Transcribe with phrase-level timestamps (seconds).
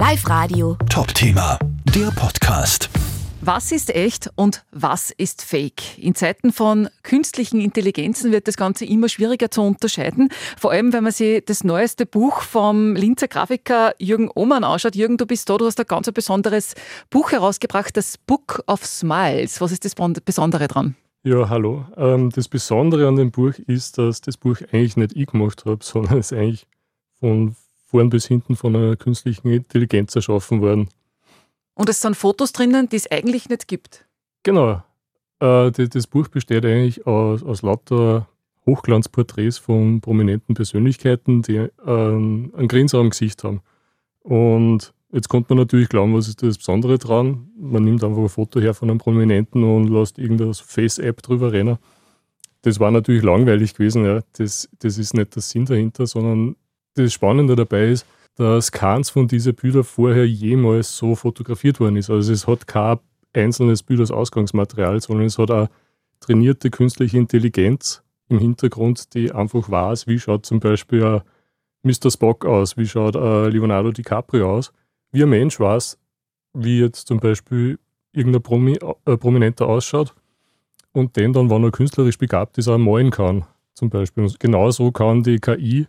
[0.00, 0.78] Live Radio.
[0.88, 1.58] Top-Thema,
[1.94, 2.88] der Podcast.
[3.42, 5.98] Was ist echt und was ist fake?
[5.98, 10.30] In Zeiten von künstlichen Intelligenzen wird das Ganze immer schwieriger zu unterscheiden.
[10.56, 14.96] Vor allem, wenn man sich das neueste Buch vom Linzer Grafiker Jürgen Ohmann anschaut.
[14.96, 16.72] Jürgen, du bist da, du hast ein ganz besonderes
[17.10, 19.60] Buch herausgebracht, das Book of Smiles.
[19.60, 20.96] Was ist das Besondere dran?
[21.24, 21.84] Ja, hallo.
[21.98, 25.80] Ähm, das Besondere an dem Buch ist, dass das Buch eigentlich nicht ich gemacht habe,
[25.84, 26.66] sondern es eigentlich
[27.18, 27.54] von
[27.90, 30.88] vorn bis hinten von einer künstlichen Intelligenz erschaffen worden.
[31.74, 34.06] Und es sind Fotos drinnen, die es eigentlich nicht gibt.
[34.42, 34.82] Genau.
[35.40, 38.28] Äh, das Buch besteht eigentlich aus, aus lauter
[38.66, 43.62] Hochglanzporträts von prominenten Persönlichkeiten, die ähm, ein Grinser am Gesicht haben.
[44.20, 47.48] Und jetzt konnte man natürlich glauben, was ist das Besondere dran?
[47.58, 51.78] Man nimmt einfach ein Foto her von einem Prominenten und lässt irgendeine Face-App drüber rennen.
[52.62, 54.04] Das war natürlich langweilig gewesen.
[54.04, 54.20] Ja.
[54.34, 56.56] Das, das ist nicht der Sinn dahinter, sondern
[56.94, 62.10] das Spannende dabei ist, dass keins von diesen Bildern vorher jemals so fotografiert worden ist.
[62.10, 62.98] Also es hat kein
[63.32, 65.68] einzelnes Bild als Ausgangsmaterial, sondern es hat auch
[66.20, 71.22] trainierte künstliche Intelligenz im Hintergrund, die einfach weiß, wie schaut zum Beispiel ein
[71.82, 72.10] Mr.
[72.10, 74.72] Spock aus, wie schaut ein Leonardo DiCaprio aus,
[75.12, 75.98] wie ein Mensch weiß,
[76.54, 77.78] wie jetzt zum Beispiel
[78.12, 80.14] irgendein Promi, äh, Prominenter ausschaut
[80.92, 83.44] und den dann, wenn er künstlerisch begabt ist, auch malen kann.
[83.74, 84.24] Zum Beispiel.
[84.24, 85.86] Und genauso kann die KI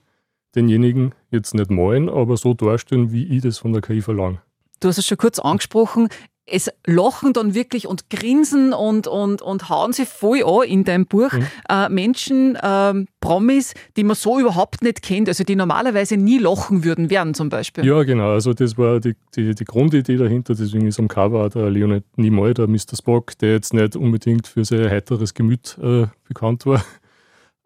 [0.56, 4.42] denjenigen jetzt nicht malen, aber so darstellen, wie ich das von der KI verlange.
[4.80, 6.10] Du hast es schon kurz angesprochen.
[6.48, 11.06] Es lachen dann wirklich und grinsen und, und, und hauen sich voll an in deinem
[11.06, 11.32] Buch.
[11.32, 11.46] Mhm.
[11.70, 16.84] Äh, Menschen, äh, Promis, die man so überhaupt nicht kennt, also die normalerweise nie lachen
[16.84, 17.86] würden, werden zum Beispiel.
[17.86, 18.32] Ja, genau.
[18.32, 20.56] Also das war die, die, die Grundidee dahinter.
[20.56, 22.98] Deswegen ist am Cover der Leonard Nimoy, der Mr.
[22.98, 26.84] Spock, der jetzt nicht unbedingt für sein heiteres Gemüt äh, bekannt war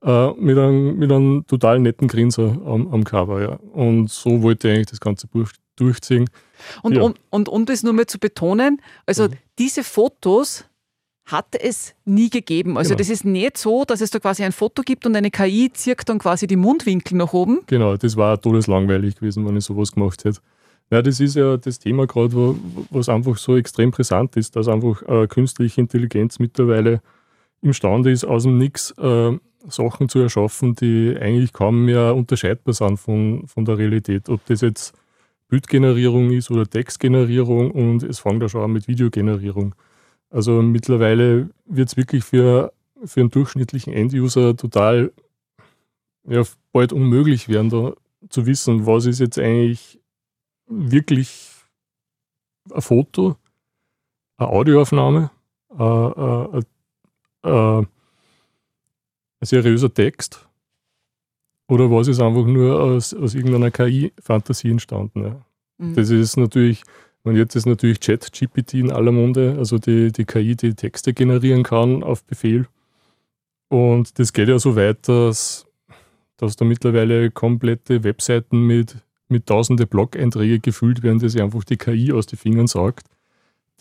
[0.03, 3.41] äh, mit, einem, mit einem total netten Grinser am, am Cover.
[3.41, 3.59] Ja.
[3.73, 6.29] Und so wollte ich eigentlich das ganze Buch durchziehen.
[6.81, 7.01] Und, ja.
[7.01, 9.33] um, und um das nur mal zu betonen, also mhm.
[9.59, 10.65] diese Fotos
[11.25, 12.77] hat es nie gegeben.
[12.77, 12.99] Also genau.
[12.99, 16.07] das ist nicht so, dass es da quasi ein Foto gibt und eine KI zirkt
[16.09, 17.61] dann quasi die Mundwinkel nach oben.
[17.65, 20.39] Genau, das war todeslangweilig gewesen, wenn ich sowas gemacht hätte.
[20.91, 22.55] Ja, das ist ja das Thema gerade,
[22.91, 27.01] was einfach so extrem brisant ist, dass einfach äh, künstliche Intelligenz mittlerweile
[27.63, 29.31] imstande ist, aus dem Nix äh,
[29.67, 34.29] Sachen zu erschaffen, die eigentlich kaum mehr unterscheidbar sind von, von der Realität.
[34.29, 34.93] Ob das jetzt
[35.47, 39.75] Bildgenerierung ist oder Textgenerierung und es fängt ja schon an mit Videogenerierung.
[40.29, 45.11] Also mittlerweile wird es wirklich für, für einen durchschnittlichen Enduser total
[46.27, 47.93] ja, bald unmöglich werden, da
[48.29, 49.99] zu wissen, was ist jetzt eigentlich
[50.67, 51.51] wirklich
[52.73, 53.37] ein Foto,
[54.37, 55.29] eine Audioaufnahme,
[55.77, 56.65] ein,
[57.43, 57.87] ein,
[59.39, 60.47] ein seriöser Text
[61.67, 65.23] oder was ist einfach nur aus, aus irgendeiner KI-Fantasie entstanden.
[65.23, 65.45] Ja.
[65.77, 65.95] Mhm.
[65.95, 66.83] Das ist natürlich,
[67.23, 71.63] und jetzt ist natürlich Chat-GPT in aller Munde, also die, die KI, die Texte generieren
[71.63, 72.67] kann auf Befehl.
[73.67, 75.65] Und das geht ja so weit, dass,
[76.37, 78.97] dass da mittlerweile komplette Webseiten mit,
[79.27, 83.07] mit tausende Blog-Einträge gefüllt werden, die sich einfach die KI aus den Fingern sagt,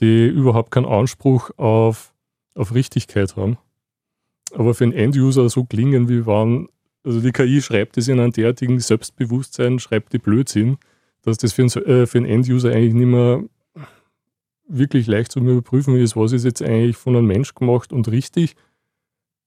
[0.00, 2.14] die überhaupt keinen Anspruch auf,
[2.54, 3.58] auf Richtigkeit haben
[4.54, 6.68] aber für einen Enduser so klingen, wie waren,
[7.04, 10.78] also die KI schreibt es in einem derartigen Selbstbewusstsein, schreibt die Blödsinn,
[11.22, 13.44] dass das für einen, äh, für einen Enduser eigentlich nicht mehr
[14.66, 18.56] wirklich leicht zu überprüfen ist, was ist jetzt eigentlich von einem Mensch gemacht und richtig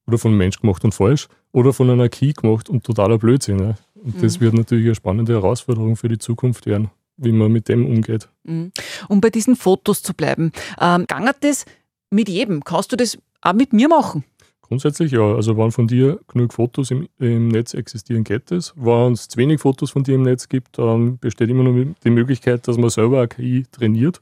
[0.05, 3.59] oder von einem Mensch gemacht und falsch oder von einer KI gemacht und totaler Blödsinn.
[3.59, 3.75] Ja.
[3.95, 4.21] Und mhm.
[4.21, 8.29] das wird natürlich eine spannende Herausforderung für die Zukunft werden, wie man mit dem umgeht.
[8.43, 8.71] Mhm.
[9.09, 11.65] Um bei diesen Fotos zu bleiben, ähm, gangert das
[12.09, 12.63] mit jedem?
[12.63, 14.23] Kannst du das auch mit mir machen?
[14.67, 15.35] Grundsätzlich ja.
[15.35, 18.73] Also wenn von dir genug Fotos im, im Netz existieren, geht es.
[18.75, 22.09] Wenn es zu wenig Fotos von dir im Netz gibt, dann besteht immer noch die
[22.09, 24.21] Möglichkeit, dass man selber eine KI trainiert.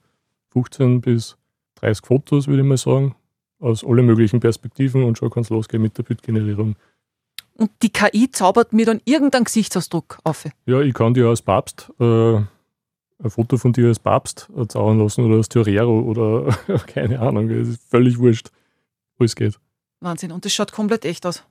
[0.52, 1.38] 15 bis
[1.76, 3.16] 30 Fotos, würde ich mal sagen,
[3.60, 6.76] aus allen möglichen Perspektiven und schon kann es losgehen mit der Bildgenerierung.
[7.58, 10.46] Und die KI zaubert mir dann irgendeinen Gesichtsausdruck auf?
[10.66, 15.26] Ja, ich kann dir als Papst äh, ein Foto von dir als Papst zaubern lassen
[15.26, 16.56] oder als Torero oder
[16.88, 18.52] keine Ahnung, es ist völlig wurscht,
[19.18, 19.60] wo es geht.
[20.00, 20.32] Wahnsinn.
[20.32, 21.44] Und das schaut komplett echt aus.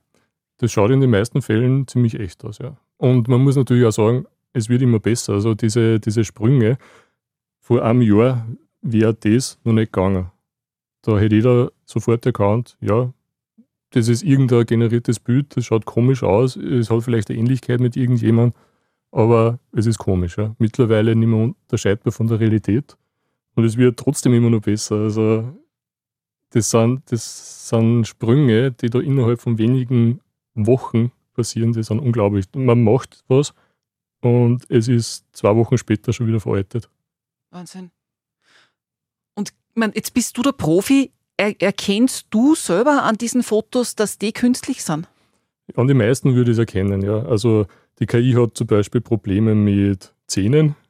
[0.57, 2.77] Das schaut in den meisten Fällen ziemlich echt aus, ja.
[2.97, 5.33] Und man muss natürlich auch sagen, es wird immer besser.
[5.33, 6.77] Also diese, diese Sprünge,
[7.59, 8.47] vor einem Jahr
[8.81, 10.31] wäre das noch nicht gegangen.
[11.01, 13.11] Da hätte jeder sofort erkannt, ja,
[13.91, 17.95] das ist irgendein generiertes Bild, das schaut komisch aus, es hat vielleicht eine Ähnlichkeit mit
[17.95, 18.53] irgendjemandem,
[19.11, 20.37] aber es ist komisch.
[20.37, 20.55] Ja.
[20.57, 22.97] Mittlerweile nicht mehr unterscheidbar von der Realität.
[23.55, 24.95] Und es wird trotzdem immer noch besser.
[24.95, 25.53] Also
[26.55, 30.21] das sind, das sind Sprünge, die da innerhalb von wenigen
[30.53, 32.45] Wochen passieren, die sind unglaublich.
[32.55, 33.53] Man macht was
[34.21, 36.89] und es ist zwei Wochen später schon wieder veraltet.
[37.51, 37.91] Wahnsinn.
[39.33, 41.11] Und man, jetzt bist du der Profi.
[41.35, 45.09] Er, erkennst du selber an diesen Fotos, dass die künstlich sind?
[45.75, 47.19] An die meisten würde ich es erkennen, ja.
[47.23, 47.65] Also
[47.99, 50.75] die KI hat zum Beispiel Probleme mit Zähnen.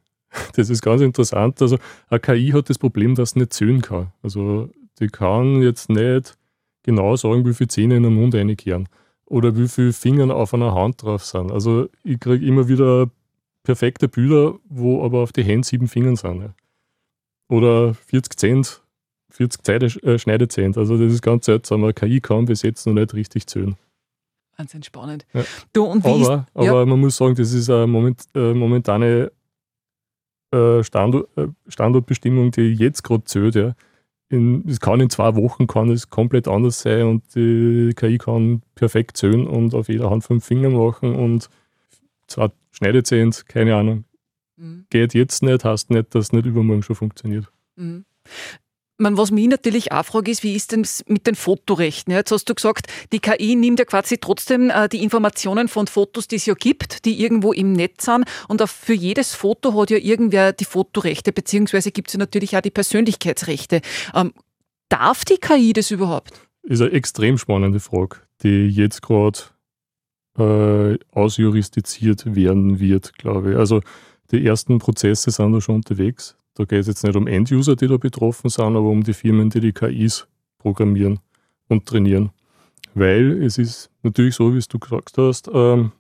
[0.56, 1.62] Das ist ganz interessant.
[1.62, 1.78] Also
[2.10, 4.12] eine KI hat das Problem, dass sie nicht zählen kann.
[4.22, 6.38] Also die kann jetzt nicht
[6.84, 8.88] genau sagen, wie viele Zähne in den Mund reinkehren
[9.26, 11.52] oder wie viele Finger auf einer Hand drauf sind.
[11.52, 13.10] Also ich kriege immer wieder
[13.64, 16.42] perfekte Bilder, wo aber auf die Hände sieben Finger sind.
[16.42, 16.54] Ja.
[17.50, 18.84] Oder 40 Cent,
[19.32, 20.78] 40 Zeite, äh, Schneidezent.
[20.78, 21.84] Also das ist ganz seltsam.
[21.84, 23.76] Eine KI kann bis jetzt noch nicht richtig zählen.
[24.58, 25.26] Wahnsinn spannend.
[25.34, 25.44] Ja.
[25.74, 26.86] Du, und wie aber ist, aber ja.
[26.86, 29.32] man muss sagen, das ist eine moment, äh, momentane
[30.52, 33.56] äh, Standort, äh, Standortbestimmung, die jetzt gerade zählt.
[33.56, 33.76] Ja.
[34.30, 39.18] Es kann in zwei Wochen kann es komplett anders sein und die KI kann perfekt
[39.18, 41.50] zählen und auf jeder Hand fünf Finger machen und
[42.28, 44.06] zwei Schneidezähne, keine Ahnung.
[44.58, 44.88] Mhm.
[44.90, 47.52] Geht jetzt nicht, heißt nicht, dass es nicht übermorgen schon funktioniert.
[47.76, 48.06] Mhm.
[48.98, 52.14] Man, was mich natürlich auch frage, ist, wie ist denn mit den Fotorechten?
[52.14, 56.30] Jetzt hast du gesagt, die KI nimmt ja quasi trotzdem äh, die Informationen von Fotos,
[56.30, 58.24] die es ja gibt, die irgendwo im Netz sind.
[58.48, 62.62] Und für jedes Foto hat ja irgendwer die Fotorechte, beziehungsweise gibt es ja natürlich auch
[62.62, 63.82] die Persönlichkeitsrechte.
[64.14, 64.32] Ähm,
[64.88, 66.40] darf die KI das überhaupt?
[66.64, 69.40] Ist eine extrem spannende Frage, die jetzt gerade
[70.38, 73.58] äh, ausjuristiziert werden wird, glaube ich.
[73.58, 73.82] Also
[74.32, 76.38] die ersten Prozesse sind da schon unterwegs.
[76.56, 79.50] Da geht es jetzt nicht um End-User, die da betroffen sind, aber um die Firmen,
[79.50, 81.20] die die KIs programmieren
[81.68, 82.32] und trainieren.
[82.94, 85.92] Weil es ist natürlich so, wie du gesagt hast, ähm,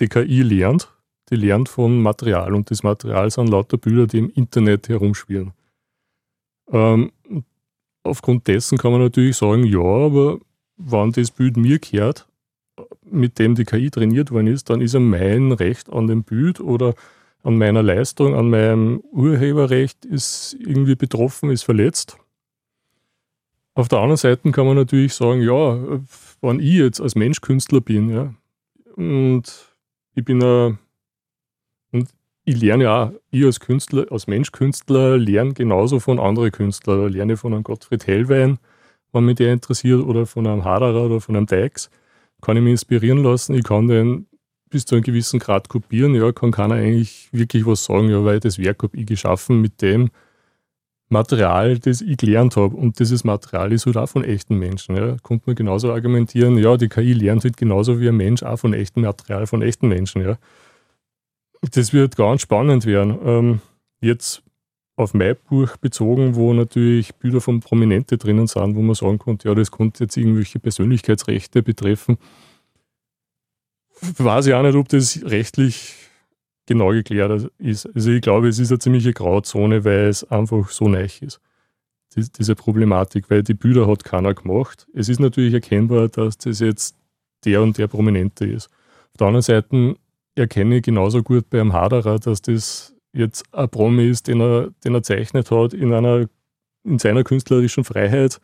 [0.00, 0.90] die KI lernt,
[1.30, 5.52] die lernt von Material und das Material sind lauter Bilder, die im Internet herumschwirren.
[6.72, 7.12] Ähm,
[8.02, 10.38] aufgrund dessen kann man natürlich sagen, ja, aber
[10.78, 12.26] wenn das Bild mir gehört,
[13.04, 16.60] mit dem die KI trainiert worden ist, dann ist ja mein Recht an dem Bild
[16.60, 16.94] oder
[17.46, 22.18] an meiner Leistung, an meinem Urheberrecht ist irgendwie betroffen, ist verletzt.
[23.74, 26.00] Auf der anderen Seite kann man natürlich sagen, ja,
[26.40, 28.34] wenn ich jetzt als Mensch Künstler bin, ja,
[28.96, 29.44] und
[30.14, 30.78] ich bin ein,
[31.92, 32.08] und
[32.44, 37.06] ich lerne ja auch, ich als Künstler, als Mensch-Künstler lerne genauso von anderen Künstlern.
[37.06, 38.58] Ich lerne von einem Gottfried Hellwein,
[39.12, 41.90] wenn mich der interessiert, oder von einem Haderer oder von einem Deix.
[42.40, 43.54] Kann ich mich inspirieren lassen.
[43.54, 44.26] Ich kann den
[44.70, 48.40] bis zu einem gewissen Grad kopieren, ja, kann keiner eigentlich wirklich was sagen, ja, weil
[48.40, 50.10] das Werk habe ich geschaffen mit dem
[51.08, 52.74] Material, das ich gelernt habe.
[52.76, 54.96] Und dieses Material ist halt auch von echten Menschen.
[54.96, 55.16] Ja.
[55.22, 58.74] Kommt man genauso argumentieren, ja, die KI lernt halt genauso wie ein Mensch auch von
[58.74, 60.22] echtem Material, von echten Menschen.
[60.22, 60.36] Ja.
[61.72, 63.18] Das wird ganz spannend werden.
[63.24, 63.60] Ähm,
[64.00, 64.42] jetzt
[64.96, 69.48] auf mein Buch bezogen, wo natürlich Bilder von Prominente drinnen sind, wo man sagen konnte,
[69.48, 72.18] ja, das konnte jetzt irgendwelche Persönlichkeitsrechte betreffen
[74.00, 75.94] weiß ich auch nicht, ob das rechtlich
[76.66, 77.86] genau geklärt ist.
[77.94, 81.40] Also ich glaube, es ist eine ziemliche Grauzone, weil es einfach so neu ist.
[82.14, 84.86] Diese Problematik, weil die Bilder hat keiner gemacht.
[84.94, 86.96] Es ist natürlich erkennbar, dass das jetzt
[87.44, 88.68] der und der Prominente ist.
[89.12, 89.96] Auf der anderen Seite
[90.34, 94.94] erkenne ich genauso gut beim Haderer, dass das jetzt ein Promi ist, den er, den
[94.94, 96.26] er zeichnet hat in, einer,
[96.84, 98.40] in seiner künstlerischen Freiheit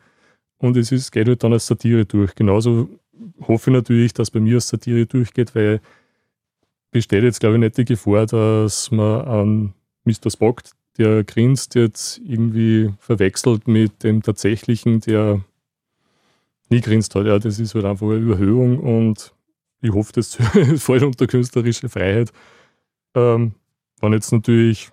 [0.57, 2.35] und es ist, geht halt dann als Satire durch.
[2.35, 2.89] Genauso
[3.41, 5.81] hoffe ich natürlich, dass bei mir als Satire durchgeht, weil
[6.91, 9.73] besteht jetzt, glaube ich, nicht die Gefahr, dass man an
[10.05, 10.29] Mr.
[10.29, 10.61] Spock,
[10.97, 15.43] der grinst, jetzt irgendwie verwechselt mit dem tatsächlichen, der
[16.69, 17.25] nie grinst hat.
[17.25, 19.33] Ja, das ist halt einfach eine Überhöhung und
[19.81, 20.35] ich hoffe, das
[20.77, 22.31] fällt unter künstlerische Freiheit.
[23.15, 23.53] Ähm,
[23.99, 24.89] wenn jetzt natürlich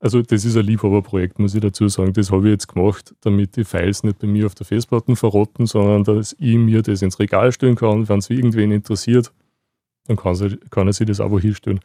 [0.00, 2.14] also das ist ein Liebhaberprojekt, muss ich dazu sagen.
[2.14, 5.66] Das habe ich jetzt gemacht, damit die Files nicht bei mir auf der Festplatte verrotten,
[5.66, 8.08] sondern dass ich mir das ins Regal stellen kann.
[8.08, 9.30] Wenn es irgendwen interessiert,
[10.06, 11.80] dann kann, sie, kann er sich das auch hinstellen.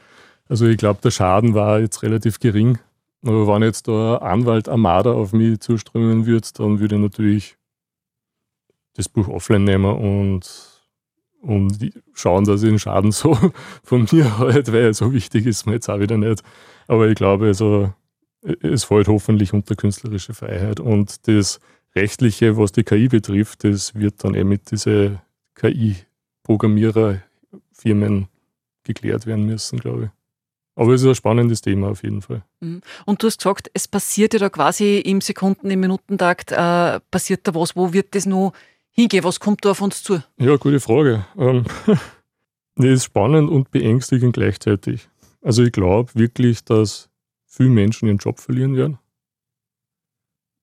[0.47, 2.77] Also ich glaube, der Schaden war jetzt relativ gering.
[3.21, 7.57] Aber wenn jetzt da ein Anwalt Armada auf mich zuströmen würde, dann würde ich natürlich
[8.93, 10.49] das Buch offline nehmen und,
[11.41, 13.37] und schauen, dass ich den Schaden so
[13.83, 16.43] von mir halt, weil so wichtig ist mir jetzt auch wieder nicht.
[16.87, 17.91] Aber ich glaube, also
[18.61, 20.79] es fällt hoffentlich unter künstlerische Freiheit.
[20.79, 21.59] Und das
[21.95, 25.19] Rechtliche, was die KI betrifft, das wird dann eben mit diesen
[25.55, 28.27] KI-Programmiererfirmen
[28.83, 30.09] geklärt werden müssen, glaube ich.
[30.75, 32.43] Aber es ist ein spannendes Thema auf jeden Fall.
[32.59, 32.81] Mhm.
[33.05, 37.47] Und du hast gesagt, es passiert ja da quasi im Sekunden-, im Minutentakt, äh, passiert
[37.47, 37.77] da was.
[37.77, 38.51] Wo wird das noch
[38.91, 39.23] hingehen?
[39.23, 40.21] Was kommt da auf uns zu?
[40.37, 41.25] Ja, gute Frage.
[41.37, 41.63] Ähm,
[42.75, 45.07] das ist spannend und beängstigend gleichzeitig.
[45.41, 47.09] Also ich glaube wirklich, dass
[47.55, 48.99] viele Menschen ihren Job verlieren werden.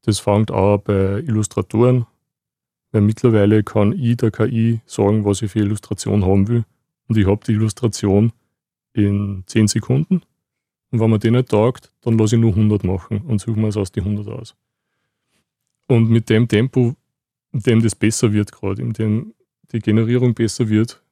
[0.02, 2.06] Das fängt auch bei Illustratoren,
[2.90, 6.64] weil mittlerweile kann ich der KI sagen, was ich für Illustration haben will.
[7.08, 8.32] Und ich habe die Illustration
[8.92, 10.22] in 10 Sekunden
[10.90, 13.68] Und wenn mir den nicht taugt, dann lasse ich nur 100 machen und suche mir
[13.68, 14.54] es aus die 100 aus.
[15.86, 16.94] Und mit dem Tempo,
[17.52, 19.34] in dem das besser wird, gerade in dem
[19.72, 21.02] die Generierung besser wird,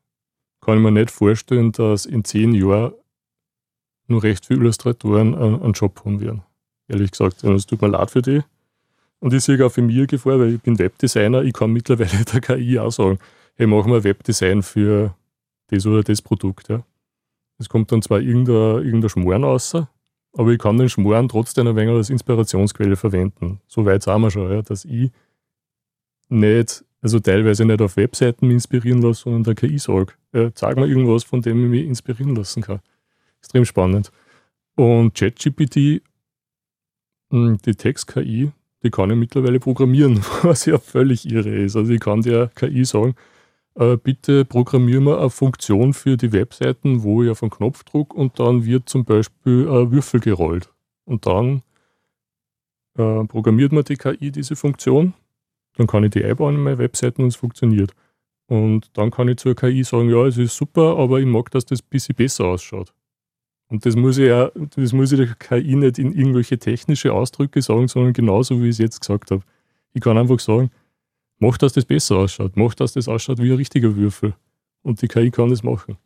[0.60, 2.92] kann ich mir nicht vorstellen, dass in zehn Jahren
[4.11, 6.43] nur recht viele Illustratoren einen Job haben werden.
[6.88, 8.43] Ehrlich gesagt, es tut mir leid für die.
[9.21, 12.40] Und ich sehe auch für mich Gefahr, weil ich bin Webdesigner, ich kann mittlerweile der
[12.40, 13.19] KI auch sagen,
[13.55, 15.14] hey, mach mal Webdesign für
[15.69, 16.69] das oder das Produkt.
[16.69, 16.83] Ja.
[17.59, 19.75] Es kommt dann zwar irgendein, irgendein Schmoren raus,
[20.33, 23.61] aber ich kann den Schmoren trotzdem ein wenig als Inspirationsquelle verwenden.
[23.67, 25.11] So weit sind wir schon, ja, dass ich
[26.31, 30.87] nicht, also teilweise nicht auf Webseiten inspirieren lasse, sondern der KI sage, ja, zeig mir
[30.87, 32.81] irgendwas, von dem ich mich inspirieren lassen kann.
[33.40, 34.11] Extrem spannend.
[34.76, 36.02] Und ChatGPT,
[37.30, 41.76] hm, die Text-KI, die kann ich mittlerweile programmieren, was ja völlig irre ist.
[41.76, 43.14] Also ich kann der KI sagen,
[43.75, 48.14] äh, bitte programmieren wir eine Funktion für die Webseiten, wo ich auf einen Knopf drücke
[48.16, 50.70] und dann wird zum Beispiel ein Würfel gerollt.
[51.04, 51.62] Und dann
[52.97, 55.14] äh, programmiert man die KI diese Funktion,
[55.76, 57.92] dann kann ich die einbauen in meine Webseiten und es funktioniert.
[58.49, 61.64] Und dann kann ich zur KI sagen, ja, es ist super, aber ich mag, dass
[61.64, 62.92] das ein bisschen besser ausschaut.
[63.70, 67.62] Und das muss ich ja, das muss ich der KI nicht in irgendwelche technische Ausdrücke
[67.62, 69.42] sagen, sondern genauso, wie ich es jetzt gesagt habe.
[69.94, 70.70] Ich kann einfach sagen,
[71.38, 74.34] mach, dass das besser ausschaut, mach, dass das ausschaut wie ein richtiger Würfel.
[74.82, 75.96] Und die KI kann das machen.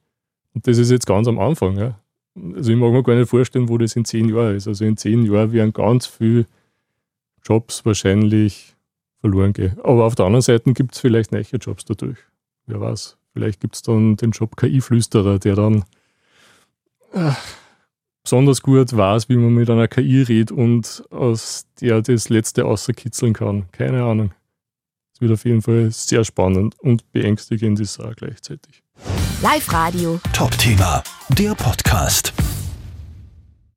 [0.52, 1.78] Und das ist jetzt ganz am Anfang.
[1.78, 1.98] Ja.
[2.54, 4.68] Also ich mag mir gar nicht vorstellen, wo das in zehn Jahren ist.
[4.68, 6.46] Also in zehn Jahren werden ganz viele
[7.42, 8.74] Jobs wahrscheinlich
[9.20, 9.78] verloren gehen.
[9.82, 12.18] Aber auf der anderen Seite gibt es vielleicht neue Jobs dadurch.
[12.66, 13.16] Wer weiß.
[13.32, 15.84] Vielleicht gibt es dann den Job KI-Flüsterer, der dann
[18.24, 23.32] besonders gut weiß, wie man mit einer KI redet und aus der das Letzte außerkitzeln
[23.32, 23.70] kann.
[23.72, 24.32] Keine Ahnung.
[25.14, 28.82] Es wird auf jeden Fall sehr spannend und beängstigend ist auch gleichzeitig.
[29.42, 30.20] Live Radio.
[30.32, 32.32] Top Thema, der Podcast.